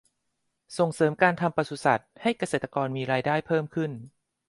[0.77, 3.91] ส่งเสริมการทำปศุสัตว์ให้เกษตรกรมีรายได้เพิ่มขึ้น